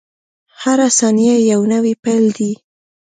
•هره 0.61 0.87
ثانیه 0.97 1.35
یو 1.51 1.61
نوی 1.73 1.93
پیل 2.03 2.25
دی. 2.37 2.51